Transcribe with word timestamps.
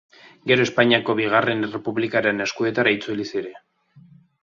Gero 0.51 0.63
Espainiako 0.67 1.15
Bigarren 1.19 1.63
Errepublikaren 1.69 2.49
eskuetara 2.49 2.99
itzuli 2.99 3.31
ziren. 3.37 3.65